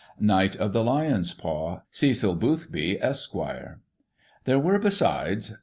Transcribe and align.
Knight 0.19 0.55
of 0.55 0.73
the 0.73 0.83
Lion's 0.83 1.31
Paw, 1.31 1.81
CECIL 1.91 2.33
BOOTHBY, 2.33 2.97
ESQ. 3.03 3.35
There 4.45 4.57
were, 4.57 4.79
besides. 4.79 5.53